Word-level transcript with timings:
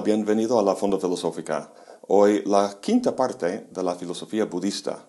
Bienvenido 0.00 0.58
a 0.58 0.62
la 0.62 0.74
Fonda 0.74 0.98
Filosófica. 0.98 1.70
Hoy 2.08 2.42
la 2.46 2.78
quinta 2.80 3.14
parte 3.14 3.68
de 3.70 3.82
la 3.82 3.94
filosofía 3.94 4.46
budista. 4.46 5.06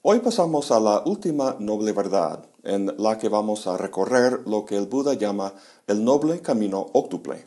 Hoy 0.00 0.20
pasamos 0.20 0.70
a 0.70 0.78
la 0.78 1.02
última 1.04 1.56
noble 1.58 1.92
verdad, 1.92 2.46
en 2.62 2.94
la 2.98 3.18
que 3.18 3.28
vamos 3.28 3.66
a 3.66 3.76
recorrer 3.76 4.42
lo 4.46 4.64
que 4.64 4.76
el 4.76 4.86
Buda 4.86 5.14
llama 5.14 5.52
el 5.88 6.04
noble 6.04 6.40
camino 6.40 6.86
óctuple. 6.92 7.46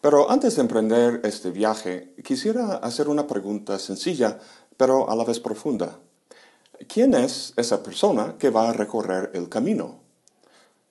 Pero 0.00 0.28
antes 0.28 0.56
de 0.56 0.62
emprender 0.62 1.20
este 1.24 1.50
viaje, 1.50 2.14
quisiera 2.24 2.74
hacer 2.76 3.08
una 3.08 3.26
pregunta 3.26 3.78
sencilla, 3.78 4.38
pero 4.76 5.08
a 5.08 5.14
la 5.14 5.24
vez 5.24 5.38
profunda. 5.38 6.00
¿Quién 6.88 7.14
es 7.14 7.54
esa 7.56 7.82
persona 7.82 8.36
que 8.38 8.50
va 8.50 8.68
a 8.68 8.72
recorrer 8.72 9.30
el 9.34 9.48
camino? 9.48 10.00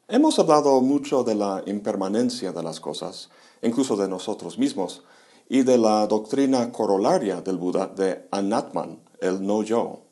Hemos 0.08 0.40
hablado 0.40 0.80
mucho 0.82 1.24
de 1.24 1.36
la 1.36 1.64
impermanencia 1.66 2.54
de 2.54 2.64
las 2.64 2.80
cosas, 2.80 3.30
incluso 3.62 3.96
de 3.96 4.08
nosotros 4.08 4.58
mismos, 4.58 5.04
y 5.50 5.64
de 5.64 5.78
la 5.78 6.08
doctrina 6.08 6.72
corolaria 6.72 7.42
del 7.42 7.58
Buda 7.58 7.88
de 7.88 8.28
Anatman, 8.32 9.00
el 9.20 9.46
no 9.46 9.64
yo. 9.64 10.04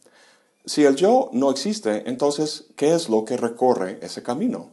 Si 0.66 0.84
el 0.84 0.95
yo 0.95 1.30
no 1.31 1.49
existe, 1.49 2.09
entonces, 2.09 2.66
¿qué 2.75 2.94
es 2.94 3.09
lo 3.09 3.25
que 3.25 3.38
recorre 3.38 3.99
ese 4.02 4.22
camino? 4.22 4.72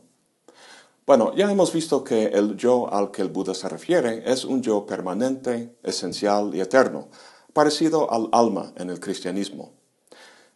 Bueno, 1.07 1.33
ya 1.37 1.51
hemos 1.51 1.73
visto 1.73 2.03
que 2.03 2.25
el 2.27 2.57
yo 2.57 2.93
al 2.93 3.13
que 3.13 3.23
el 3.23 3.29
Buda 3.29 3.55
se 3.55 3.69
refiere 3.69 4.25
es 4.27 4.45
un 4.45 4.61
yo 4.61 4.87
permanente, 4.87 5.77
esencial 5.85 6.53
y 6.53 6.61
eterno, 6.61 7.09
parecido 7.53 8.11
al 8.13 8.29
alma 8.33 8.73
en 8.77 8.91
el 8.91 8.99
cristianismo. 8.99 9.73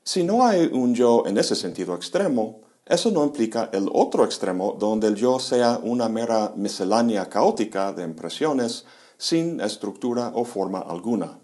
Si 0.02 0.24
no 0.24 0.44
hay 0.44 0.68
un 0.72 0.94
yo 0.94 1.22
en 1.26 1.38
ese 1.38 1.54
sentido 1.54 1.94
extremo, 1.94 2.62
eso 2.90 3.12
no 3.12 3.22
implica 3.22 3.70
el 3.72 3.88
otro 3.92 4.24
extremo 4.24 4.76
donde 4.76 5.06
el 5.06 5.14
yo 5.14 5.38
sea 5.38 5.78
una 5.80 6.08
mera 6.08 6.52
miscelánea 6.56 7.28
caótica 7.28 7.92
de 7.92 8.02
impresiones 8.02 8.84
sin 9.16 9.60
estructura 9.60 10.32
o 10.34 10.44
forma 10.44 10.80
alguna. 10.80 11.38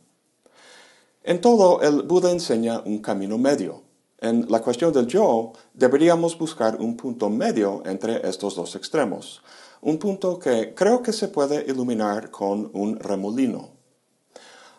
En 1.23 1.41
todo, 1.41 1.81
el 1.83 2.03
Buda 2.03 2.33
enseña 2.33 2.83
un 2.85 2.99
camino 2.99 3.39
medio. 3.39 3.83
En 4.19 4.51
la 4.51 4.61
cuestión 4.61 4.93
del 4.93 5.07
yo, 5.07 5.53
deberíamos 5.73 6.37
buscar 6.37 6.81
un 6.81 6.97
punto 6.97 7.31
medio 7.31 7.81
entre 7.87 8.29
estos 8.29 8.57
dos 8.57 8.75
extremos, 8.75 9.41
un 9.83 9.99
punto 9.99 10.41
que 10.41 10.75
creo 10.75 11.01
que 11.01 11.13
se 11.13 11.29
puede 11.29 11.65
iluminar 11.71 12.33
con 12.33 12.71
un 12.73 12.99
remolino. 12.99 13.69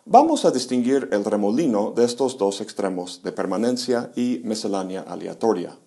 Vamos 0.03 0.43
a 0.43 0.51
distinguir 0.51 1.07
el 1.13 1.23
remolino 1.23 1.91
de 1.91 2.03
estos 2.03 2.37
dos 2.37 2.59
extremos 2.59 3.23
de 3.23 3.31
permanencia 3.31 4.11
y 4.17 4.41
miscelánea 4.43 5.03
aleatoria. 5.03 5.77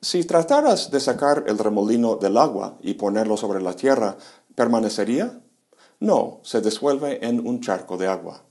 Si 0.00 0.24
trataras 0.24 0.90
de 0.90 1.00
sacar 1.00 1.44
el 1.46 1.58
remolino 1.58 2.16
del 2.16 2.36
agua 2.36 2.76
y 2.82 2.94
ponerlo 2.94 3.36
sobre 3.36 3.62
la 3.62 3.74
tierra, 3.74 4.16
¿permanecería? 4.54 5.40
No, 6.00 6.40
se 6.42 6.60
disuelve 6.60 7.26
en 7.26 7.46
un 7.46 7.60
charco 7.60 7.96
de 7.96 8.06
agua. 8.06 8.42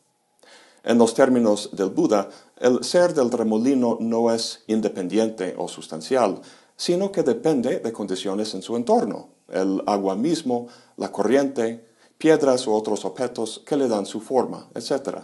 En 0.84 0.98
los 0.98 1.14
términos 1.14 1.70
del 1.74 1.90
Buda, 1.90 2.30
el 2.58 2.84
ser 2.84 3.14
del 3.14 3.32
remolino 3.32 3.98
no 4.00 4.32
es 4.32 4.64
independiente 4.68 5.56
o 5.58 5.68
sustancial, 5.68 6.42
sino 6.76 7.12
que 7.12 7.24
depende 7.24 7.80
de 7.80 7.94
condiciones 7.94 8.54
en 8.54 8.62
su 8.62 8.76
entorno, 8.76 9.30
el 9.50 9.82
agua 9.86 10.16
mismo, 10.16 10.68
la 10.98 11.12
corriente, 11.12 11.86
piedras 12.18 12.68
u 12.68 12.74
otros 12.74 13.06
objetos 13.06 13.62
que 13.66 13.78
le 13.78 13.88
dan 13.88 14.06
su 14.06 14.20
forma, 14.20 14.70
etc. 14.74 15.20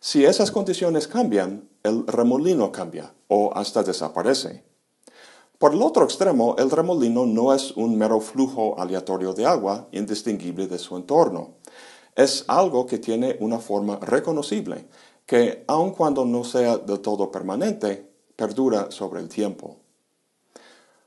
Si 0.00 0.24
esas 0.24 0.50
condiciones 0.50 1.08
cambian, 1.08 1.68
el 1.82 2.06
remolino 2.06 2.70
cambia 2.72 3.12
o 3.28 3.52
hasta 3.54 3.82
desaparece. 3.82 4.64
Por 5.64 5.72
el 5.72 5.80
otro 5.80 6.04
extremo, 6.04 6.56
el 6.58 6.70
remolino 6.70 7.24
no 7.24 7.54
es 7.54 7.70
un 7.74 7.96
mero 7.96 8.20
flujo 8.20 8.78
aleatorio 8.78 9.32
de 9.32 9.46
agua 9.46 9.88
indistinguible 9.92 10.66
de 10.66 10.78
su 10.78 10.94
entorno. 10.94 11.54
Es 12.14 12.44
algo 12.48 12.84
que 12.84 12.98
tiene 12.98 13.38
una 13.40 13.58
forma 13.58 13.98
reconocible, 14.02 14.86
que 15.24 15.64
aun 15.66 15.92
cuando 15.92 16.26
no 16.26 16.44
sea 16.44 16.76
del 16.76 17.00
todo 17.00 17.32
permanente, 17.32 18.06
perdura 18.36 18.90
sobre 18.90 19.22
el 19.22 19.30
tiempo. 19.30 19.76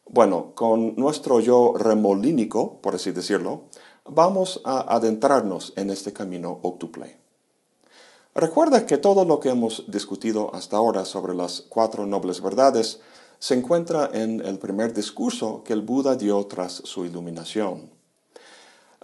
Bueno, 0.07 0.53
con 0.55 0.95
nuestro 0.95 1.39
yo 1.39 1.73
remolínico, 1.77 2.81
por 2.81 2.95
así 2.95 3.11
decirlo, 3.11 3.65
vamos 4.05 4.59
a 4.65 4.91
adentrarnos 4.95 5.73
en 5.75 5.91
este 5.91 6.13
camino 6.13 6.57
octuple. 6.63 7.19
Recuerda 8.33 8.87
que 8.87 8.97
todo 8.97 9.23
lo 9.23 9.39
que 9.39 9.49
hemos 9.49 9.83
discutido 9.87 10.49
hasta 10.55 10.77
ahora 10.77 11.05
sobre 11.05 11.35
las 11.35 11.61
cuatro 11.61 12.07
nobles 12.07 12.41
verdades 12.41 13.01
se 13.39 13.53
encuentra 13.53 14.09
en 14.13 14.39
el 14.45 14.57
primer 14.57 14.93
discurso 14.93 15.63
que 15.63 15.73
el 15.73 15.81
Buda 15.81 16.15
dio 16.15 16.45
tras 16.47 16.73
su 16.73 17.05
iluminación. 17.05 17.89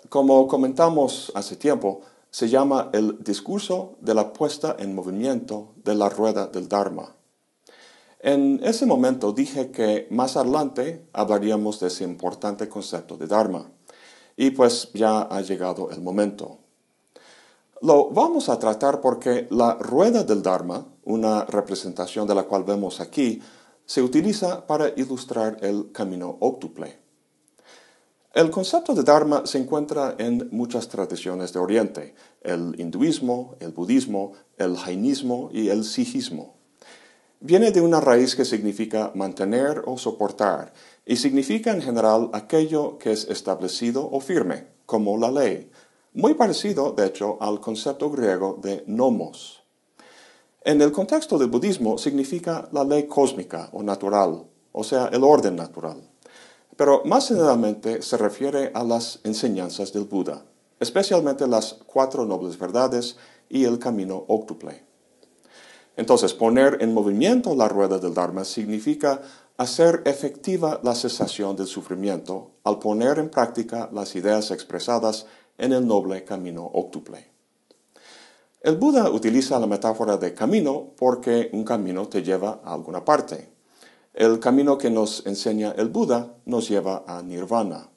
Como 0.09 0.47
comentamos 0.47 1.31
hace 1.35 1.55
tiempo, 1.55 2.01
se 2.29 2.49
llama 2.49 2.89
el 2.93 3.23
discurso 3.23 3.95
de 4.01 4.15
la 4.15 4.33
puesta 4.33 4.75
en 4.79 4.95
movimiento 4.95 5.73
de 5.83 5.95
la 5.95 6.09
rueda 6.09 6.47
del 6.47 6.67
Dharma. 6.67 7.15
En 8.19 8.59
ese 8.63 8.85
momento 8.85 9.33
dije 9.33 9.69
que 9.69 10.07
más 10.09 10.37
adelante 10.37 11.05
hablaríamos 11.13 11.79
de 11.79 11.87
ese 11.87 12.05
importante 12.05 12.69
concepto 12.69 13.17
de 13.17 13.27
Dharma. 13.27 13.69
Y 14.35 14.51
pues 14.51 14.89
ya 14.93 15.21
ha 15.23 15.41
llegado 15.41 15.91
el 15.91 16.01
momento. 16.01 16.57
Lo 17.81 18.09
vamos 18.09 18.47
a 18.47 18.57
tratar 18.57 19.01
porque 19.01 19.45
la 19.51 19.75
rueda 19.75 20.23
del 20.23 20.41
Dharma, 20.41 20.85
una 21.03 21.43
representación 21.43 22.25
de 22.27 22.33
la 22.33 22.43
cual 22.43 22.63
vemos 22.63 23.01
aquí, 23.01 23.41
se 23.85 24.01
utiliza 24.01 24.65
para 24.67 24.89
ilustrar 24.95 25.57
el 25.61 25.91
camino 25.91 26.37
óctuple. 26.39 26.99
El 28.33 28.49
concepto 28.49 28.95
de 28.95 29.03
Dharma 29.03 29.45
se 29.45 29.59
encuentra 29.59 30.15
en 30.17 30.49
muchas 30.51 30.87
tradiciones 30.87 31.53
de 31.53 31.59
Oriente, 31.59 32.15
el 32.41 32.79
hinduismo, 32.79 33.55
el 33.59 33.71
budismo, 33.71 34.33
el 34.57 34.75
jainismo 34.75 35.49
y 35.53 35.69
el 35.69 35.83
sijismo. 35.83 36.55
Viene 37.39 37.71
de 37.71 37.81
una 37.81 37.99
raíz 37.99 38.35
que 38.35 38.45
significa 38.45 39.11
mantener 39.13 39.83
o 39.85 39.97
soportar 39.97 40.73
y 41.05 41.17
significa 41.17 41.71
en 41.71 41.81
general 41.81 42.29
aquello 42.33 42.97
que 42.97 43.11
es 43.11 43.25
establecido 43.29 44.09
o 44.09 44.19
firme, 44.19 44.67
como 44.85 45.17
la 45.17 45.29
ley, 45.29 45.69
muy 46.13 46.35
parecido, 46.35 46.91
de 46.91 47.07
hecho, 47.07 47.37
al 47.41 47.59
concepto 47.59 48.09
griego 48.09 48.59
de 48.61 48.83
nomos. 48.87 49.62
En 50.65 50.81
el 50.81 50.93
contexto 50.93 51.37
del 51.37 51.49
budismo 51.49 51.97
significa 51.97 52.69
la 52.71 52.85
ley 52.85 53.03
cósmica 53.03 53.67
o 53.73 53.83
natural, 53.83 54.45
o 54.71 54.83
sea, 54.85 55.07
el 55.07 55.21
orden 55.21 55.57
natural. 55.57 56.09
Pero 56.77 57.01
más 57.03 57.27
generalmente 57.27 58.01
se 58.01 58.15
refiere 58.15 58.71
a 58.73 58.81
las 58.85 59.19
enseñanzas 59.25 59.91
del 59.91 60.05
Buda, 60.05 60.45
especialmente 60.79 61.47
las 61.47 61.73
cuatro 61.85 62.23
nobles 62.23 62.57
verdades 62.57 63.17
y 63.49 63.65
el 63.65 63.77
camino 63.77 64.23
óctuple. 64.29 64.85
Entonces, 65.97 66.33
poner 66.33 66.77
en 66.79 66.93
movimiento 66.93 67.55
la 67.55 67.67
rueda 67.67 67.99
del 67.99 68.13
Dharma 68.13 68.45
significa 68.45 69.21
hacer 69.57 70.01
efectiva 70.05 70.79
la 70.81 70.95
cesación 70.95 71.57
del 71.57 71.67
sufrimiento 71.67 72.51
al 72.63 72.79
poner 72.79 73.19
en 73.19 73.29
práctica 73.29 73.89
las 73.91 74.15
ideas 74.15 74.49
expresadas 74.49 75.25
en 75.57 75.73
el 75.73 75.85
noble 75.85 76.23
camino 76.23 76.63
óctuple. 76.73 77.32
El 78.63 78.77
Buda 78.77 79.09
utiliza 79.09 79.59
la 79.59 79.67
metáfora 79.67 80.15
de 80.15 80.33
camino 80.33 80.93
porque 80.95 81.49
un 81.51 81.65
camino 81.65 82.07
te 82.07 82.23
lleva 82.23 82.61
a 82.63 82.73
alguna 82.73 83.03
parte. 83.03 83.49
El 84.13 84.39
camino 84.39 84.77
que 84.77 84.89
nos 84.89 85.25
enseña 85.25 85.73
el 85.75 85.89
Buda 85.89 86.37
nos 86.45 86.69
lleva 86.69 87.03
a 87.05 87.21
nirvana. 87.21 87.89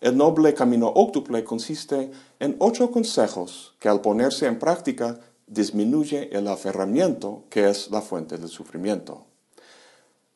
El 0.00 0.16
noble 0.16 0.54
camino 0.54 0.88
óctuple 0.88 1.44
consiste 1.44 2.10
en 2.40 2.56
ocho 2.58 2.90
consejos 2.90 3.76
que 3.78 3.88
al 3.88 4.00
ponerse 4.00 4.46
en 4.46 4.58
práctica 4.58 5.20
disminuye 5.46 6.36
el 6.36 6.48
aferramiento 6.48 7.44
que 7.48 7.70
es 7.70 7.88
la 7.92 8.02
fuente 8.02 8.38
del 8.38 8.48
sufrimiento. 8.48 9.26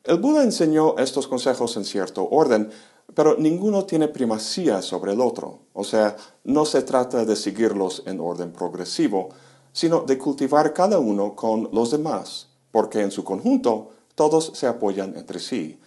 El 0.03 0.17
Buda 0.17 0.43
enseñó 0.43 0.97
estos 0.97 1.27
consejos 1.27 1.77
en 1.77 1.85
cierto 1.85 2.27
orden, 2.27 2.71
pero 3.13 3.35
ninguno 3.37 3.85
tiene 3.85 4.07
primacía 4.07 4.81
sobre 4.81 5.13
el 5.13 5.21
otro, 5.21 5.59
o 5.73 5.83
sea, 5.83 6.15
no 6.43 6.65
se 6.65 6.81
trata 6.81 7.23
de 7.23 7.35
seguirlos 7.35 8.01
en 8.07 8.19
orden 8.19 8.51
progresivo, 8.51 9.29
sino 9.73 10.01
de 10.01 10.17
cultivar 10.17 10.73
cada 10.73 10.97
uno 10.97 11.35
con 11.35 11.69
los 11.71 11.91
demás, 11.91 12.47
porque 12.71 13.01
en 13.01 13.11
su 13.11 13.23
conjunto 13.23 13.91
todos 14.15 14.51
se 14.55 14.65
apoyan 14.65 15.15
entre 15.17 15.39
sí, 15.39 15.79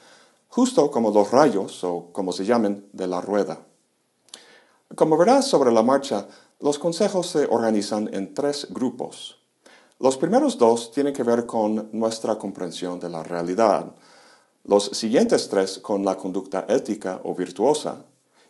justo 0.48 0.92
como 0.92 1.10
los 1.10 1.32
rayos, 1.32 1.82
o 1.82 2.10
como 2.12 2.32
se 2.32 2.44
llamen, 2.44 2.88
de 2.92 3.08
la 3.08 3.20
rueda. 3.20 3.66
Como 4.94 5.16
verás 5.16 5.48
sobre 5.48 5.72
la 5.72 5.82
marcha, 5.82 6.28
los 6.60 6.78
consejos 6.78 7.26
se 7.26 7.46
organizan 7.46 8.08
en 8.14 8.32
tres 8.32 8.68
grupos. 8.70 9.43
Los 10.00 10.16
primeros 10.16 10.58
dos 10.58 10.90
tienen 10.90 11.12
que 11.12 11.22
ver 11.22 11.46
con 11.46 11.88
nuestra 11.92 12.36
comprensión 12.36 12.98
de 12.98 13.08
la 13.08 13.22
realidad, 13.22 13.94
los 14.64 14.86
siguientes 14.86 15.48
tres 15.48 15.78
con 15.78 16.04
la 16.04 16.16
conducta 16.16 16.66
ética 16.68 17.20
o 17.24 17.34
virtuosa 17.34 18.04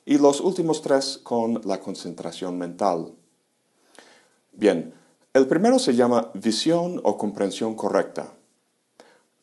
y 0.06 0.18
los 0.18 0.40
últimos 0.40 0.80
tres 0.80 1.20
con 1.22 1.60
la 1.64 1.80
concentración 1.80 2.56
mental. 2.56 3.12
Bien, 4.52 4.94
el 5.32 5.46
primero 5.46 5.78
se 5.78 5.94
llama 5.94 6.30
visión 6.34 7.00
o 7.04 7.18
comprensión 7.18 7.74
correcta. 7.74 8.32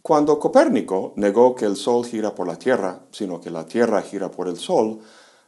Cuando 0.02 0.40
Copérnico 0.40 1.14
negó 1.18 1.54
que 1.54 1.66
el 1.66 1.76
Sol 1.76 2.06
gira 2.06 2.34
por 2.34 2.48
la 2.48 2.58
Tierra, 2.58 3.02
sino 3.12 3.40
que 3.40 3.52
la 3.52 3.66
Tierra 3.66 4.02
gira 4.02 4.32
por 4.32 4.48
el 4.48 4.58
Sol, 4.58 5.00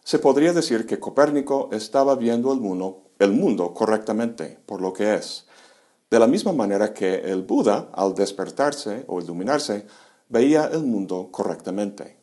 se 0.04 0.20
podría 0.20 0.54
decir 0.54 0.86
que 0.86 1.00
Copérnico 1.00 1.70
estaba 1.72 2.16
viendo 2.16 2.54
el 2.54 2.60
mundo, 2.60 3.04
el 3.18 3.32
mundo 3.32 3.74
correctamente 3.74 4.60
por 4.66 4.82
lo 4.82 4.94
que 4.94 5.16
es, 5.16 5.48
de 6.10 6.20
la 6.20 6.28
misma 6.28 6.54
manera 6.54 6.94
que 6.94 7.16
el 7.16 7.42
Buda, 7.42 7.90
al 7.94 8.14
despertarse 8.14 9.04
o 9.08 9.20
iluminarse, 9.20 9.86
veía 10.30 10.66
el 10.66 10.84
mundo 10.84 11.30
correctamente. 11.32 12.18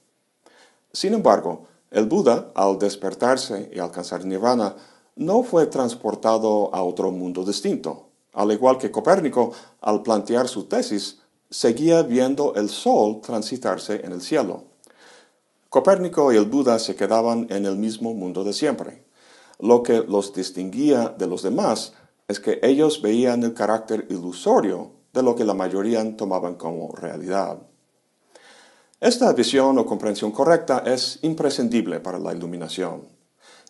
Sin 0.93 1.15
embargo, 1.15 1.67
el 1.91 2.07
Buda, 2.07 2.53
al 2.55 2.79
despertarse 2.79 3.71
y 3.75 3.79
alcanzar 3.79 4.25
nirvana, 4.25 4.77
no 5.17 5.43
fue 5.43 5.67
transportado 5.67 6.75
a 6.75 6.83
otro 6.83 7.11
mundo 7.11 7.45
distinto. 7.45 8.07
Al 8.33 8.53
igual 8.53 8.79
que 8.79 8.91
Copérnico, 8.91 9.53
al 9.81 10.03
plantear 10.03 10.49
su 10.49 10.65
tesis, 10.65 11.19
seguía 11.51 12.03
viendo 12.03 12.55
el 12.55 12.69
sol 12.69 13.21
transitarse 13.21 14.05
en 14.05 14.13
el 14.13 14.21
cielo. 14.21 14.65
Copérnico 15.69 16.33
y 16.33 16.37
el 16.37 16.47
Buda 16.47 16.79
se 16.79 16.95
quedaban 16.97 17.47
en 17.51 17.67
el 17.67 17.77
mismo 17.77 18.15
mundo 18.15 18.45
de 18.45 18.53
siempre. 18.53 19.05
Lo 19.59 19.83
que 19.83 20.01
los 20.01 20.33
distinguía 20.33 21.15
de 21.17 21.27
los 21.27 21.43
demás 21.43 21.93
es 22.31 22.39
que 22.39 22.61
ellos 22.63 23.03
veían 23.03 23.43
el 23.43 23.55
carácter 23.55 24.07
ilusorio 24.09 24.93
de 25.13 25.25
lo 25.25 25.35
que 25.35 25.45
la 25.45 25.53
mayoría 25.53 26.17
tomaban 26.17 26.55
como 26.55 26.95
realidad. 26.95 27.59
Esta 29.01 29.33
visión 29.33 29.77
o 29.79 29.85
comprensión 29.85 30.31
correcta 30.31 30.85
es 30.87 31.19
imprescindible 31.23 31.99
para 31.99 32.21
la 32.21 32.33
iluminación. 32.33 33.09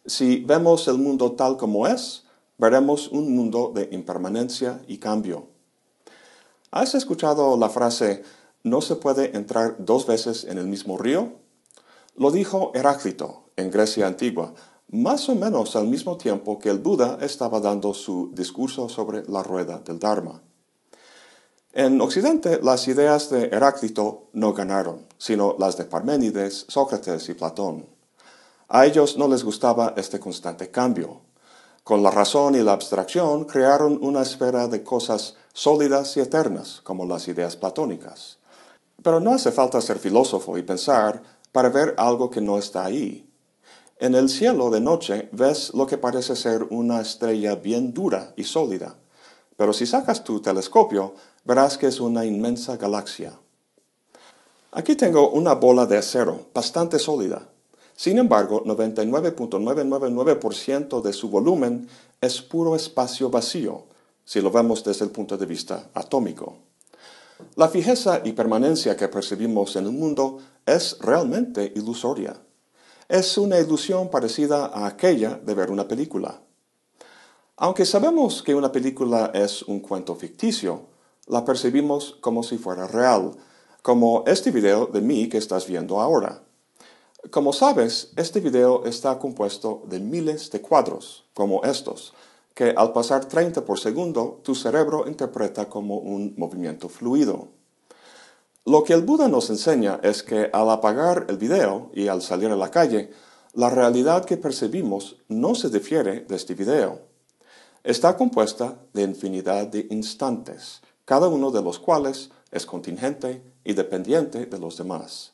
Si 0.04 0.44
vemos 0.44 0.88
el 0.88 0.98
mundo 0.98 1.32
tal 1.32 1.56
como 1.56 1.86
es, 1.86 2.24
veremos 2.58 3.08
un 3.08 3.34
mundo 3.34 3.72
de 3.74 3.88
impermanencia 3.92 4.82
y 4.86 4.98
cambio. 4.98 5.46
¿Has 6.70 6.94
escuchado 6.94 7.56
la 7.56 7.70
frase 7.70 8.24
no 8.62 8.82
se 8.82 8.96
puede 8.96 9.34
entrar 9.34 9.76
dos 9.78 10.06
veces 10.06 10.44
en 10.44 10.58
el 10.58 10.66
mismo 10.66 10.98
río? 10.98 11.32
Lo 12.14 12.30
dijo 12.30 12.72
Heráclito 12.74 13.44
en 13.56 13.70
Grecia 13.70 14.06
antigua, 14.06 14.52
más 14.92 15.28
o 15.28 15.34
menos 15.34 15.76
al 15.76 15.86
mismo 15.86 16.16
tiempo 16.16 16.58
que 16.58 16.68
el 16.68 16.78
Buda 16.78 17.18
estaba 17.20 17.60
dando 17.60 17.94
su 17.94 18.30
discurso 18.32 18.88
sobre 18.88 19.22
la 19.28 19.42
rueda 19.42 19.78
del 19.78 19.98
Dharma. 20.00 20.42
En 21.72 22.00
Occidente, 22.00 22.58
las 22.60 22.88
ideas 22.88 23.30
de 23.30 23.44
Heráclito 23.44 24.30
no 24.32 24.52
ganaron, 24.52 25.06
sino 25.18 25.54
las 25.58 25.76
de 25.76 25.84
Parménides, 25.84 26.66
Sócrates 26.68 27.28
y 27.28 27.34
Platón. 27.34 27.86
A 28.68 28.86
ellos 28.86 29.16
no 29.16 29.28
les 29.28 29.44
gustaba 29.44 29.94
este 29.96 30.18
constante 30.18 30.70
cambio. 30.72 31.20
Con 31.84 32.02
la 32.02 32.10
razón 32.10 32.56
y 32.56 32.58
la 32.58 32.72
abstracción 32.72 33.44
crearon 33.44 34.00
una 34.02 34.22
esfera 34.22 34.66
de 34.66 34.82
cosas 34.82 35.36
sólidas 35.52 36.16
y 36.16 36.20
eternas, 36.20 36.80
como 36.82 37.06
las 37.06 37.28
ideas 37.28 37.54
platónicas. 37.54 38.38
Pero 39.02 39.20
no 39.20 39.32
hace 39.34 39.52
falta 39.52 39.80
ser 39.80 40.00
filósofo 40.00 40.58
y 40.58 40.62
pensar 40.62 41.22
para 41.52 41.68
ver 41.68 41.94
algo 41.96 42.28
que 42.28 42.40
no 42.40 42.58
está 42.58 42.84
ahí. 42.84 43.29
En 44.00 44.14
el 44.14 44.28
cielo 44.30 44.70
de 44.70 44.80
noche 44.80 45.28
ves 45.30 45.72
lo 45.74 45.86
que 45.86 45.98
parece 45.98 46.34
ser 46.34 46.66
una 46.70 47.02
estrella 47.02 47.56
bien 47.56 47.92
dura 47.92 48.32
y 48.34 48.44
sólida, 48.44 48.96
pero 49.58 49.74
si 49.74 49.84
sacas 49.84 50.24
tu 50.24 50.40
telescopio 50.40 51.12
verás 51.44 51.76
que 51.76 51.88
es 51.88 52.00
una 52.00 52.24
inmensa 52.24 52.78
galaxia. 52.78 53.38
Aquí 54.72 54.96
tengo 54.96 55.28
una 55.28 55.52
bola 55.52 55.84
de 55.84 55.98
acero 55.98 56.46
bastante 56.54 56.98
sólida. 56.98 57.46
Sin 57.94 58.16
embargo, 58.16 58.64
99.999% 58.64 61.02
de 61.02 61.12
su 61.12 61.28
volumen 61.28 61.86
es 62.22 62.40
puro 62.40 62.74
espacio 62.74 63.28
vacío, 63.28 63.84
si 64.24 64.40
lo 64.40 64.50
vemos 64.50 64.82
desde 64.82 65.04
el 65.04 65.10
punto 65.10 65.36
de 65.36 65.44
vista 65.44 65.90
atómico. 65.92 66.56
La 67.56 67.68
fijeza 67.68 68.22
y 68.24 68.32
permanencia 68.32 68.96
que 68.96 69.08
percibimos 69.08 69.76
en 69.76 69.84
el 69.84 69.92
mundo 69.92 70.38
es 70.64 70.96
realmente 71.00 71.70
ilusoria 71.76 72.34
es 73.10 73.36
una 73.36 73.58
ilusión 73.58 74.08
parecida 74.08 74.66
a 74.66 74.86
aquella 74.86 75.34
de 75.34 75.54
ver 75.54 75.72
una 75.72 75.88
película. 75.88 76.40
Aunque 77.56 77.84
sabemos 77.84 78.40
que 78.42 78.54
una 78.54 78.70
película 78.70 79.32
es 79.34 79.62
un 79.62 79.80
cuento 79.80 80.14
ficticio, 80.14 80.86
la 81.26 81.44
percibimos 81.44 82.16
como 82.20 82.44
si 82.44 82.56
fuera 82.56 82.86
real, 82.86 83.32
como 83.82 84.22
este 84.28 84.52
video 84.52 84.86
de 84.86 85.00
mí 85.00 85.28
que 85.28 85.38
estás 85.38 85.66
viendo 85.66 86.00
ahora. 86.00 86.44
Como 87.30 87.52
sabes, 87.52 88.12
este 88.16 88.38
video 88.38 88.84
está 88.84 89.18
compuesto 89.18 89.82
de 89.86 89.98
miles 89.98 90.50
de 90.52 90.60
cuadros, 90.60 91.24
como 91.34 91.64
estos, 91.64 92.14
que 92.54 92.74
al 92.76 92.92
pasar 92.92 93.24
30 93.24 93.64
por 93.64 93.80
segundo 93.80 94.40
tu 94.44 94.54
cerebro 94.54 95.08
interpreta 95.08 95.68
como 95.68 95.98
un 95.98 96.34
movimiento 96.36 96.88
fluido. 96.88 97.48
Lo 98.66 98.84
que 98.84 98.92
el 98.92 99.00
Buda 99.00 99.26
nos 99.26 99.48
enseña 99.48 100.00
es 100.02 100.22
que 100.22 100.50
al 100.52 100.68
apagar 100.68 101.24
el 101.30 101.38
video 101.38 101.90
y 101.94 102.08
al 102.08 102.20
salir 102.20 102.50
a 102.50 102.56
la 102.56 102.70
calle, 102.70 103.10
la 103.54 103.70
realidad 103.70 104.26
que 104.26 104.36
percibimos 104.36 105.16
no 105.28 105.54
se 105.54 105.70
difiere 105.70 106.20
de 106.20 106.36
este 106.36 106.54
video. 106.54 107.00
Está 107.82 108.18
compuesta 108.18 108.76
de 108.92 109.02
infinidad 109.02 109.66
de 109.68 109.86
instantes, 109.90 110.82
cada 111.06 111.28
uno 111.28 111.50
de 111.50 111.62
los 111.62 111.78
cuales 111.78 112.30
es 112.50 112.66
contingente 112.66 113.42
y 113.64 113.72
dependiente 113.72 114.44
de 114.44 114.58
los 114.58 114.76
demás. 114.76 115.32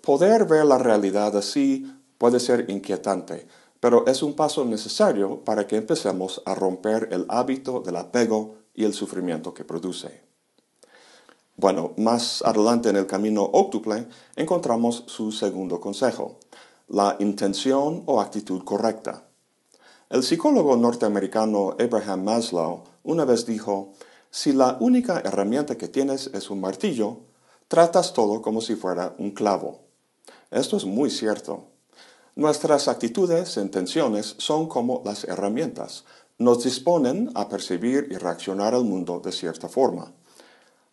Poder 0.00 0.46
ver 0.46 0.64
la 0.64 0.78
realidad 0.78 1.36
así 1.36 1.94
puede 2.16 2.40
ser 2.40 2.70
inquietante, 2.70 3.46
pero 3.78 4.06
es 4.06 4.22
un 4.22 4.32
paso 4.32 4.64
necesario 4.64 5.44
para 5.44 5.66
que 5.66 5.76
empecemos 5.76 6.40
a 6.46 6.54
romper 6.54 7.08
el 7.12 7.26
hábito 7.28 7.80
del 7.80 7.96
apego 7.96 8.54
y 8.74 8.84
el 8.84 8.94
sufrimiento 8.94 9.52
que 9.52 9.64
produce. 9.64 10.31
Bueno, 11.62 11.92
más 11.96 12.42
adelante 12.42 12.88
en 12.88 12.96
el 12.96 13.06
camino 13.06 13.44
óctuple 13.44 14.08
encontramos 14.34 15.04
su 15.06 15.30
segundo 15.30 15.80
consejo, 15.80 16.40
la 16.88 17.14
intención 17.20 18.02
o 18.06 18.20
actitud 18.20 18.64
correcta. 18.64 19.28
El 20.10 20.24
psicólogo 20.24 20.76
norteamericano 20.76 21.76
Abraham 21.78 22.24
Maslow 22.24 22.82
una 23.04 23.24
vez 23.24 23.46
dijo, 23.46 23.92
si 24.28 24.52
la 24.52 24.76
única 24.80 25.20
herramienta 25.20 25.78
que 25.78 25.86
tienes 25.86 26.32
es 26.34 26.50
un 26.50 26.60
martillo, 26.60 27.18
tratas 27.68 28.12
todo 28.12 28.42
como 28.42 28.60
si 28.60 28.74
fuera 28.74 29.14
un 29.18 29.30
clavo. 29.30 29.82
Esto 30.50 30.76
es 30.76 30.84
muy 30.84 31.10
cierto. 31.10 31.68
Nuestras 32.34 32.88
actitudes 32.88 33.56
e 33.56 33.60
intenciones 33.60 34.34
son 34.38 34.66
como 34.66 35.00
las 35.04 35.22
herramientas. 35.22 36.06
Nos 36.38 36.64
disponen 36.64 37.30
a 37.36 37.48
percibir 37.48 38.08
y 38.10 38.16
reaccionar 38.16 38.74
al 38.74 38.82
mundo 38.82 39.20
de 39.24 39.30
cierta 39.30 39.68
forma. 39.68 40.12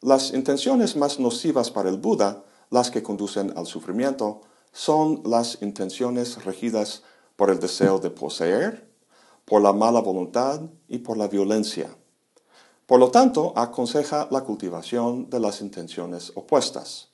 Las 0.01 0.31
intenciones 0.33 0.95
más 0.95 1.19
nocivas 1.19 1.71
para 1.71 1.89
el 1.89 1.97
Buda, 1.97 2.45
las 2.69 2.89
que 2.89 3.03
conducen 3.03 3.51
al 3.57 3.65
sufrimiento, 3.65 4.39
son 4.71 5.21
las 5.25 5.61
intenciones 5.61 6.45
regidas 6.45 7.03
por 7.35 7.49
el 7.49 7.59
deseo 7.59 7.99
de 7.99 8.09
poseer, 8.09 8.89
por 9.43 9.61
la 9.61 9.73
mala 9.73 9.99
voluntad 9.99 10.61
y 10.87 10.99
por 10.99 11.17
la 11.17 11.27
violencia. 11.27 11.89
Por 12.85 13.01
lo 13.01 13.11
tanto, 13.11 13.51
aconseja 13.57 14.29
la 14.31 14.41
cultivación 14.41 15.29
de 15.29 15.41
las 15.41 15.59
intenciones 15.59 16.31
opuestas. 16.33 17.09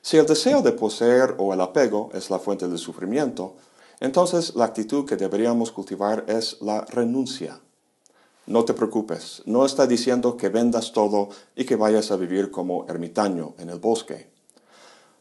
Si 0.00 0.16
el 0.16 0.24
deseo 0.24 0.62
de 0.62 0.72
poseer 0.72 1.34
o 1.38 1.52
el 1.52 1.60
apego 1.60 2.08
es 2.14 2.30
la 2.30 2.38
fuente 2.38 2.66
del 2.66 2.78
sufrimiento, 2.78 3.56
entonces 4.00 4.54
la 4.54 4.64
actitud 4.64 5.06
que 5.06 5.16
deberíamos 5.16 5.70
cultivar 5.70 6.24
es 6.28 6.62
la 6.62 6.80
renuncia. 6.86 7.60
No 8.46 8.66
te 8.66 8.74
preocupes, 8.74 9.42
no 9.46 9.64
está 9.64 9.86
diciendo 9.86 10.36
que 10.36 10.50
vendas 10.50 10.92
todo 10.92 11.30
y 11.56 11.64
que 11.64 11.76
vayas 11.76 12.10
a 12.10 12.16
vivir 12.16 12.50
como 12.50 12.84
ermitaño 12.88 13.54
en 13.58 13.70
el 13.70 13.78
bosque. 13.78 14.28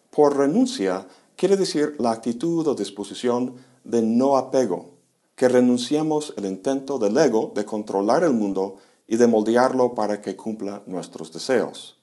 Por 0.10 0.36
renuncia 0.36 1.08
quiere 1.38 1.56
decir 1.56 1.96
la 2.00 2.12
actitud 2.12 2.68
o 2.68 2.76
disposición 2.76 3.56
de 3.86 4.02
no 4.02 4.36
apego, 4.38 4.90
que 5.36 5.48
renunciemos 5.48 6.34
el 6.36 6.46
intento 6.46 7.00
del 7.00 7.18
ego 7.18 7.54
de 7.56 7.64
controlar 7.64 8.24
el 8.24 8.34
mundo 8.34 8.76
y 9.08 9.16
de 9.16 9.28
moldearlo 9.28 9.96
para 9.96 10.22
que 10.22 10.36
cumpla 10.36 10.84
nuestros 10.86 11.32
deseos. 11.32 11.96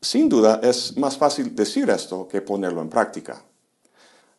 Sin 0.00 0.28
duda 0.28 0.60
es 0.62 0.96
más 0.96 1.16
fácil 1.16 1.54
decir 1.54 1.90
esto 1.90 2.28
que 2.28 2.42
ponerlo 2.42 2.80
en 2.80 2.88
práctica. 2.88 3.44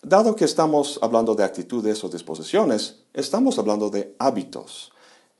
Dado 0.01 0.35
que 0.35 0.45
estamos 0.45 0.97
hablando 1.01 1.35
de 1.35 1.43
actitudes 1.43 2.03
o 2.03 2.09
disposiciones, 2.09 3.03
estamos 3.13 3.59
hablando 3.59 3.89
de 3.89 4.15
hábitos 4.17 4.92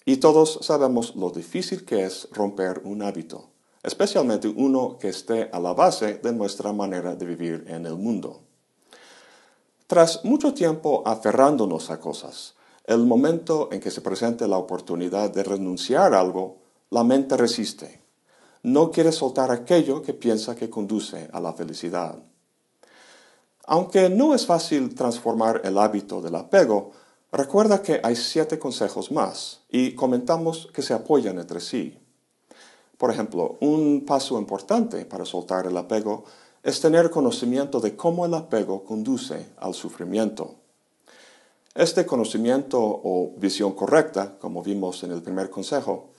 y 0.06 0.18
todos 0.18 0.60
sabemos 0.62 1.16
lo 1.16 1.30
difícil 1.30 1.86
que 1.86 2.04
es 2.04 2.28
romper 2.32 2.82
un 2.84 3.02
hábito, 3.02 3.50
especialmente 3.82 4.48
uno 4.48 4.98
que 5.00 5.10
esté 5.10 5.50
a 5.52 5.60
la 5.60 5.74
base 5.74 6.16
de 6.16 6.34
nuestra 6.34 6.74
manera 6.74 7.16
de 7.16 7.26
vivir 7.26 7.66
en 7.68 7.86
el 7.86 7.96
mundo. 7.96 8.42
Tras 9.88 10.26
mucho 10.26 10.54
tiempo 10.54 11.04
aferrándonos 11.06 11.90
a 11.90 12.00
cosas, 12.00 12.56
el 12.86 13.06
momento 13.06 13.70
en 13.72 13.80
que 13.80 13.92
se 13.92 14.02
presente 14.02 14.48
la 14.48 14.58
oportunidad 14.58 15.30
de 15.30 15.44
renunciar 15.44 16.14
a 16.14 16.20
algo, 16.20 16.58
la 16.90 17.04
mente 17.04 17.38
resiste. 17.38 18.02
No 18.62 18.92
quiere 18.92 19.12
soltar 19.12 19.52
aquello 19.52 20.02
que 20.02 20.14
piensa 20.14 20.56
que 20.56 20.70
conduce 20.70 21.30
a 21.32 21.40
la 21.40 21.54
felicidad. 21.54 22.18
Aunque 23.66 24.10
no 24.10 24.34
es 24.36 24.46
fácil 24.46 24.94
transformar 24.94 25.62
el 25.64 25.78
hábito 25.78 26.22
del 26.22 26.36
apego, 26.36 26.92
Recuerda 27.34 27.82
que 27.82 28.00
hay 28.04 28.16
siete 28.16 28.60
consejos 28.60 29.12
más 29.12 29.62
y 29.68 29.96
comentamos 29.96 30.70
que 30.72 30.84
se 30.84 30.94
apoyan 30.94 31.40
entre 31.40 31.60
sí. 31.62 31.98
Por 32.96 33.10
ejemplo, 33.10 33.58
un 33.60 34.06
paso 34.06 34.38
importante 34.38 35.04
para 35.04 35.26
soltar 35.26 35.66
el 35.66 35.76
apego 35.76 36.26
es 36.62 36.80
tener 36.80 37.10
conocimiento 37.10 37.80
de 37.80 37.96
cómo 37.96 38.28
el 38.28 38.36
apego 38.36 38.84
conduce 38.84 39.48
al 39.58 39.74
sufrimiento. 39.74 40.54
Este 41.74 42.06
conocimiento 42.06 42.80
o 42.80 43.34
visión 43.38 43.72
correcta, 43.74 44.38
como 44.40 44.62
vimos 44.62 45.02
en 45.02 45.12
el 45.12 45.24
primer 45.24 45.50
consejo, 45.50 46.12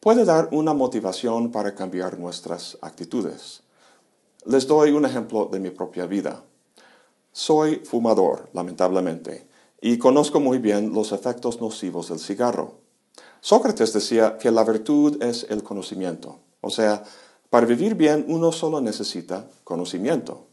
puede 0.00 0.24
dar 0.24 0.48
una 0.50 0.74
motivación 0.74 1.52
para 1.52 1.76
cambiar 1.76 2.18
nuestras 2.18 2.76
actitudes. 2.80 3.62
Les 4.46 4.66
doy 4.66 4.90
un 4.90 5.04
ejemplo 5.04 5.46
de 5.46 5.60
mi 5.60 5.70
propia 5.70 6.06
vida. 6.06 6.42
Soy 7.30 7.76
fumador, 7.84 8.48
lamentablemente, 8.52 9.46
y 9.80 9.98
conozco 9.98 10.40
muy 10.40 10.58
bien 10.58 10.92
los 10.92 11.12
efectos 11.12 11.60
nocivos 11.60 12.08
del 12.08 12.18
cigarro. 12.18 12.80
Sócrates 13.40 13.92
decía 13.92 14.38
que 14.38 14.50
la 14.50 14.64
virtud 14.64 15.22
es 15.22 15.46
el 15.50 15.62
conocimiento, 15.62 16.40
o 16.60 16.70
sea, 16.70 17.04
para 17.50 17.66
vivir 17.66 17.94
bien 17.94 18.24
uno 18.28 18.52
solo 18.52 18.80
necesita 18.80 19.48
conocimiento. 19.64 20.46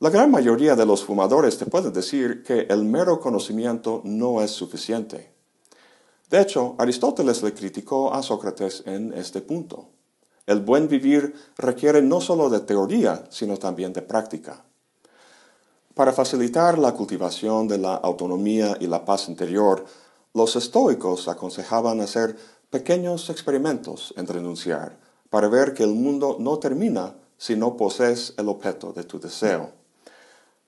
La 0.00 0.10
gran 0.10 0.30
mayoría 0.30 0.76
de 0.76 0.86
los 0.86 1.04
fumadores 1.04 1.58
te 1.58 1.66
pueden 1.66 1.92
decir 1.92 2.44
que 2.44 2.66
el 2.70 2.84
mero 2.84 3.20
conocimiento 3.20 4.00
no 4.04 4.42
es 4.42 4.52
suficiente. 4.52 5.32
De 6.30 6.40
hecho, 6.40 6.76
Aristóteles 6.78 7.42
le 7.42 7.52
criticó 7.52 8.14
a 8.14 8.22
Sócrates 8.22 8.84
en 8.86 9.12
este 9.12 9.40
punto. 9.40 9.88
El 10.46 10.60
buen 10.60 10.88
vivir 10.88 11.34
requiere 11.56 12.00
no 12.00 12.20
solo 12.20 12.48
de 12.48 12.60
teoría, 12.60 13.24
sino 13.30 13.56
también 13.56 13.92
de 13.92 14.02
práctica. 14.02 14.64
Para 15.98 16.12
facilitar 16.12 16.78
la 16.78 16.92
cultivación 16.92 17.66
de 17.66 17.76
la 17.76 17.96
autonomía 17.96 18.76
y 18.78 18.86
la 18.86 19.04
paz 19.04 19.28
interior, 19.28 19.84
los 20.32 20.54
estoicos 20.54 21.26
aconsejaban 21.26 22.00
hacer 22.00 22.36
pequeños 22.70 23.30
experimentos 23.30 24.14
en 24.16 24.28
renunciar, 24.28 24.96
para 25.28 25.48
ver 25.48 25.74
que 25.74 25.82
el 25.82 25.94
mundo 25.94 26.36
no 26.38 26.60
termina 26.60 27.16
si 27.36 27.56
no 27.56 27.76
posees 27.76 28.32
el 28.36 28.48
objeto 28.48 28.92
de 28.92 29.02
tu 29.02 29.18
deseo. 29.18 29.72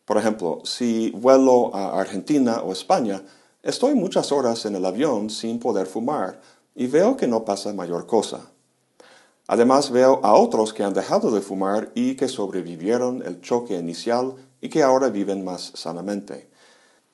Por 0.04 0.18
ejemplo, 0.18 0.62
si 0.64 1.12
vuelo 1.12 1.72
a 1.76 2.00
Argentina 2.00 2.62
o 2.64 2.72
España, 2.72 3.22
Estoy 3.62 3.94
muchas 3.94 4.32
horas 4.32 4.64
en 4.66 4.74
el 4.74 4.84
avión 4.84 5.30
sin 5.30 5.60
poder 5.60 5.86
fumar 5.86 6.40
y 6.74 6.88
veo 6.88 7.16
que 7.16 7.28
no 7.28 7.44
pasa 7.44 7.72
mayor 7.72 8.06
cosa. 8.06 8.50
Además 9.46 9.92
veo 9.92 10.18
a 10.24 10.34
otros 10.34 10.72
que 10.72 10.82
han 10.82 10.94
dejado 10.94 11.30
de 11.30 11.40
fumar 11.40 11.92
y 11.94 12.16
que 12.16 12.26
sobrevivieron 12.26 13.22
el 13.22 13.40
choque 13.42 13.76
inicial 13.78 14.34
y 14.60 14.68
que 14.68 14.82
ahora 14.82 15.08
viven 15.08 15.44
más 15.44 15.72
sanamente. 15.74 16.50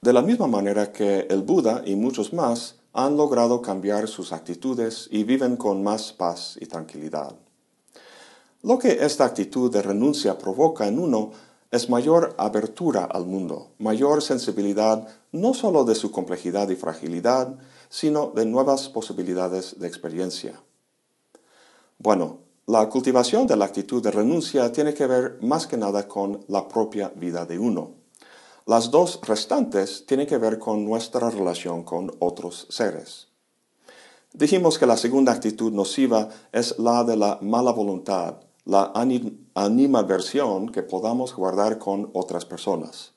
De 0.00 0.12
la 0.12 0.23
misma 0.23 0.47
manera 0.47 0.93
que 0.93 1.26
el 1.31 1.43
Buda 1.43 1.83
y 1.85 1.97
muchos 1.97 2.33
más 2.33 2.76
han 2.93 3.17
logrado 3.17 3.61
cambiar 3.61 4.09
sus 4.09 4.33
actitudes 4.33 5.09
y 5.11 5.25
viven 5.25 5.57
con 5.57 5.83
más 5.83 6.12
paz 6.12 6.57
y 6.61 6.67
tranquilidad. 6.67 7.37
Lo 8.62 8.79
que 8.79 9.05
esta 9.05 9.25
actitud 9.25 9.71
de 9.71 9.83
renuncia 9.83 10.38
provoca 10.38 10.88
en 10.88 10.99
uno 10.99 11.33
es 11.71 11.91
mayor 11.91 12.35
abertura 12.38 13.05
al 13.05 13.26
mundo, 13.26 13.73
mayor 13.79 14.23
sensibilidad 14.23 15.07
no 15.33 15.53
sólo 15.53 15.85
de 15.85 15.95
su 15.95 16.11
complejidad 16.11 16.69
y 16.71 16.76
fragilidad, 16.76 17.59
sino 17.88 18.33
de 18.35 18.47
nuevas 18.47 18.88
posibilidades 18.88 19.79
de 19.79 19.87
experiencia. 19.87 20.62
Bueno, 21.99 22.38
la 22.69 22.89
cultivación 22.89 23.47
de 23.47 23.57
la 23.57 23.65
actitud 23.65 24.03
de 24.03 24.11
renuncia 24.11 24.73
tiene 24.73 24.93
que 24.93 25.07
ver 25.07 25.39
más 25.41 25.69
que 25.69 25.77
nada 25.77 26.09
con 26.09 26.45
la 26.49 26.67
propia 26.67 27.13
vida 27.15 27.47
de 27.47 27.61
uno. 27.61 27.93
Las 28.67 28.91
dos 28.91 29.21
restantes 29.23 30.05
tienen 30.05 30.27
que 30.27 30.37
ver 30.37 30.59
con 30.59 30.85
nuestra 30.85 31.31
relación 31.31 31.85
con 31.85 32.13
otros 32.19 32.67
seres. 32.69 33.29
Dijimos 34.33 34.81
que 34.81 34.87
la 34.87 34.97
segunda 34.97 35.31
actitud 35.31 35.73
nociva 35.73 36.29
es 36.51 36.77
la 36.81 37.05
de 37.05 37.17
la 37.17 37.39
mala 37.41 37.71
voluntad, 37.71 38.41
la 38.65 38.93
animadversión 39.55 40.73
que 40.73 40.83
podamos 40.83 41.37
guardar 41.37 41.79
con 41.79 42.11
otras 42.15 42.45
personas. 42.45 43.13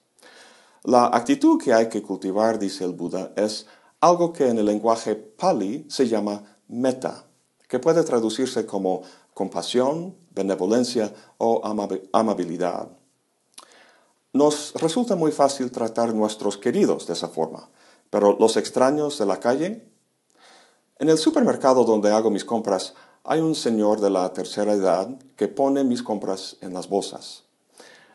La 0.83 1.07
actitud 1.07 1.59
que 1.59 1.73
hay 1.73 1.89
que 1.89 2.03
cultivar, 2.03 2.59
dice 2.59 2.85
el 2.85 2.93
Buda, 2.93 3.33
es 3.35 3.65
algo 3.99 4.31
que 4.31 4.47
en 4.47 4.59
el 4.59 4.67
lenguaje 4.67 5.15
pali 5.15 5.87
se 5.89 6.07
llama 6.07 6.43
meta, 6.67 7.25
que 7.67 7.79
puede 7.79 8.03
traducirse 8.03 8.67
como 8.67 9.01
compasión, 9.39 10.17
benevolencia 10.35 11.13
o 11.37 11.61
amabilidad. 12.11 12.89
Nos 14.33 14.73
resulta 14.73 15.15
muy 15.15 15.31
fácil 15.31 15.71
tratar 15.71 16.13
nuestros 16.13 16.57
queridos 16.57 17.07
de 17.07 17.13
esa 17.13 17.29
forma, 17.29 17.69
pero 18.09 18.35
los 18.37 18.57
extraños 18.57 19.17
de 19.17 19.25
la 19.25 19.39
calle. 19.39 19.87
En 20.97 21.07
el 21.07 21.17
supermercado 21.17 21.85
donde 21.85 22.11
hago 22.11 22.29
mis 22.29 22.43
compras 22.43 22.95
hay 23.23 23.39
un 23.39 23.55
señor 23.55 24.01
de 24.01 24.09
la 24.09 24.33
tercera 24.33 24.73
edad 24.73 25.07
que 25.37 25.47
pone 25.47 25.85
mis 25.85 26.03
compras 26.03 26.57
en 26.59 26.73
las 26.73 26.89
bolsas. 26.89 27.43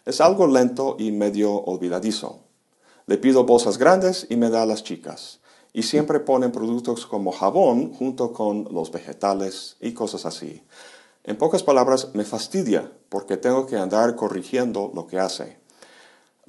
Es 0.04 0.20
algo 0.20 0.46
lento 0.46 0.96
y 0.98 1.10
medio 1.10 1.54
olvidadizo. 1.54 2.40
Le 3.06 3.16
pido 3.16 3.44
bolsas 3.44 3.78
grandes 3.78 4.26
y 4.28 4.36
me 4.36 4.50
da 4.50 4.66
las 4.66 4.84
chicas. 4.84 5.40
Y 5.72 5.84
siempre 5.84 6.20
ponen 6.20 6.52
productos 6.52 7.06
como 7.06 7.32
jabón 7.32 7.94
junto 7.94 8.34
con 8.34 8.68
los 8.70 8.92
vegetales 8.92 9.76
y 9.80 9.94
cosas 9.94 10.26
así. 10.26 10.62
En 11.26 11.38
pocas 11.38 11.62
palabras, 11.62 12.10
me 12.12 12.24
fastidia 12.24 12.92
porque 13.08 13.38
tengo 13.38 13.66
que 13.66 13.78
andar 13.78 14.14
corrigiendo 14.14 14.92
lo 14.94 15.06
que 15.06 15.18
hace. 15.18 15.58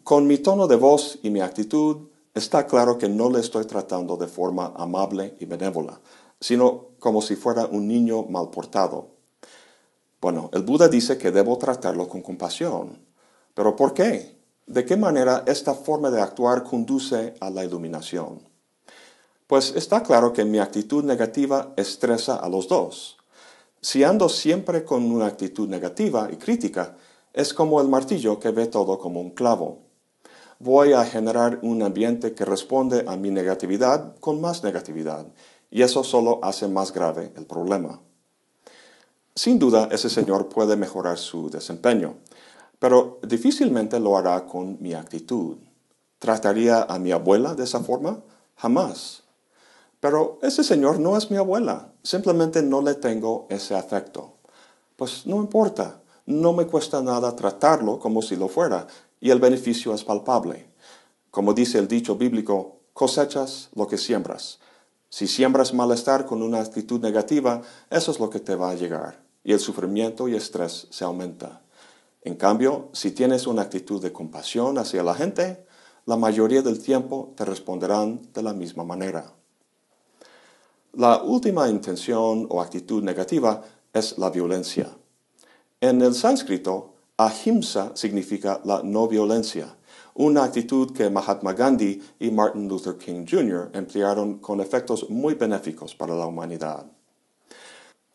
Con 0.03 0.27
mi 0.27 0.37
tono 0.37 0.67
de 0.67 0.75
voz 0.75 1.17
y 1.23 1.29
mi 1.29 1.39
actitud, 1.39 2.09
está 2.33 2.67
claro 2.67 2.97
que 2.97 3.07
no 3.07 3.29
le 3.29 3.39
estoy 3.39 3.63
tratando 3.65 4.17
de 4.17 4.27
forma 4.27 4.73
amable 4.75 5.37
y 5.39 5.45
benévola, 5.45 6.01
sino 6.41 6.87
como 6.99 7.21
si 7.21 7.37
fuera 7.37 7.65
un 7.65 7.87
niño 7.87 8.23
mal 8.23 8.49
portado. 8.49 9.15
Bueno, 10.19 10.49
el 10.51 10.63
Buda 10.63 10.89
dice 10.89 11.17
que 11.17 11.31
debo 11.31 11.57
tratarlo 11.57 12.09
con 12.09 12.21
compasión. 12.21 12.99
¿Pero 13.53 13.77
por 13.77 13.93
qué? 13.93 14.37
¿De 14.67 14.83
qué 14.83 14.97
manera 14.97 15.43
esta 15.47 15.73
forma 15.73 16.11
de 16.11 16.21
actuar 16.21 16.63
conduce 16.63 17.35
a 17.39 17.49
la 17.49 17.63
iluminación? 17.63 18.41
Pues 19.47 19.73
está 19.75 20.03
claro 20.03 20.33
que 20.33 20.43
mi 20.43 20.59
actitud 20.59 21.05
negativa 21.05 21.71
estresa 21.77 22.35
a 22.35 22.49
los 22.49 22.67
dos. 22.67 23.14
Si 23.85 24.03
ando 24.03 24.29
siempre 24.29 24.83
con 24.83 25.11
una 25.11 25.27
actitud 25.27 25.69
negativa 25.69 26.27
y 26.31 26.37
crítica, 26.37 26.97
es 27.31 27.53
como 27.53 27.79
el 27.79 27.87
martillo 27.87 28.39
que 28.39 28.49
ve 28.49 28.65
todo 28.65 28.97
como 28.97 29.21
un 29.21 29.29
clavo. 29.29 29.77
Voy 30.57 30.93
a 30.93 31.05
generar 31.05 31.59
un 31.61 31.83
ambiente 31.83 32.33
que 32.33 32.45
responde 32.45 33.05
a 33.07 33.15
mi 33.15 33.29
negatividad 33.29 34.17
con 34.19 34.41
más 34.41 34.63
negatividad 34.63 35.27
y 35.69 35.83
eso 35.83 36.03
solo 36.03 36.39
hace 36.41 36.67
más 36.67 36.91
grave 36.93 37.31
el 37.37 37.45
problema. 37.45 38.01
Sin 39.35 39.59
duda, 39.59 39.87
ese 39.91 40.09
señor 40.09 40.49
puede 40.49 40.75
mejorar 40.75 41.19
su 41.19 41.51
desempeño, 41.51 42.15
pero 42.79 43.19
difícilmente 43.21 43.99
lo 43.99 44.17
hará 44.17 44.47
con 44.47 44.81
mi 44.81 44.95
actitud. 44.95 45.57
¿Trataría 46.17 46.81
a 46.81 46.97
mi 46.97 47.11
abuela 47.11 47.53
de 47.53 47.65
esa 47.65 47.81
forma? 47.81 48.23
Jamás. 48.55 49.24
Pero 50.05 50.37
ese 50.43 50.63
señor 50.63 50.99
no 50.99 51.17
es 51.17 51.31
mi 51.31 51.37
abuela, 51.37 51.91
simplemente 52.03 52.61
no 52.61 52.83
le 52.83 52.93
tengo 52.93 53.47
ese 53.49 53.73
afecto. 53.73 54.35
Pues 54.97 55.25
no 55.25 55.37
importa, 55.37 55.99
no 56.27 56.53
me 56.53 56.67
cuesta 56.67 57.01
nada 57.01 57.35
tratarlo 57.35 57.97
como 57.97 58.21
si 58.21 58.35
lo 58.35 58.47
fuera, 58.47 58.85
y 59.19 59.31
el 59.31 59.39
beneficio 59.39 59.95
es 59.95 60.03
palpable. 60.03 60.67
Como 61.31 61.55
dice 61.55 61.79
el 61.79 61.87
dicho 61.87 62.17
bíblico, 62.17 62.81
cosechas 62.93 63.69
lo 63.73 63.87
que 63.87 63.97
siembras. 63.97 64.59
Si 65.09 65.25
siembras 65.25 65.73
malestar 65.73 66.27
con 66.27 66.43
una 66.43 66.59
actitud 66.59 67.01
negativa, 67.01 67.63
eso 67.89 68.11
es 68.11 68.19
lo 68.19 68.29
que 68.29 68.39
te 68.39 68.53
va 68.53 68.69
a 68.69 68.75
llegar, 68.75 69.23
y 69.43 69.53
el 69.53 69.59
sufrimiento 69.59 70.27
y 70.27 70.35
estrés 70.35 70.85
se 70.91 71.03
aumenta. 71.03 71.63
En 72.21 72.35
cambio, 72.35 72.89
si 72.93 73.09
tienes 73.09 73.47
una 73.47 73.63
actitud 73.63 73.99
de 74.03 74.13
compasión 74.13 74.77
hacia 74.77 75.01
la 75.01 75.15
gente, 75.15 75.65
la 76.05 76.15
mayoría 76.15 76.61
del 76.61 76.79
tiempo 76.79 77.33
te 77.35 77.43
responderán 77.43 78.21
de 78.35 78.43
la 78.43 78.53
misma 78.53 78.83
manera. 78.83 79.33
La 80.97 81.21
última 81.21 81.67
intención 81.67 82.47
o 82.49 82.61
actitud 82.61 83.03
negativa 83.03 83.61
es 83.91 84.17
la 84.17 84.29
violencia. 84.29 84.95
En 85.81 86.01
el 86.01 86.15
sánscrito, 86.15 86.93
ahimsa 87.17 87.91
significa 87.95 88.61
la 88.63 88.81
no 88.81 89.05
violencia, 89.05 89.75
una 90.13 90.45
actitud 90.45 90.93
que 90.93 91.09
Mahatma 91.09 91.51
Gandhi 91.51 92.01
y 92.17 92.31
Martin 92.31 92.69
Luther 92.69 92.95
King 92.95 93.25
Jr. 93.29 93.71
emplearon 93.73 94.39
con 94.39 94.61
efectos 94.61 95.09
muy 95.09 95.33
benéficos 95.33 95.93
para 95.93 96.15
la 96.15 96.27
humanidad. 96.27 96.85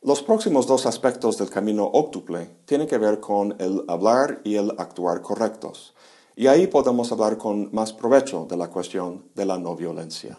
Los 0.00 0.22
próximos 0.22 0.66
dos 0.66 0.87
aspectos 0.87 1.37
del 1.37 1.50
camino 1.50 1.84
óctuple 1.84 2.49
tienen 2.64 2.87
que 2.87 2.96
ver 2.96 3.20
con 3.20 3.54
el 3.58 3.84
hablar 3.88 4.40
y 4.42 4.54
el 4.54 4.70
actuar 4.78 5.20
correctos, 5.20 5.92
y 6.34 6.46
ahí 6.46 6.66
podemos 6.66 7.12
hablar 7.12 7.37
con 7.37 7.68
más 7.75 7.92
provecho 7.92 8.46
de 8.49 8.56
la 8.56 8.70
cuestión 8.70 9.26
de 9.34 9.44
la 9.44 9.58
no 9.58 9.76
violencia. 9.76 10.38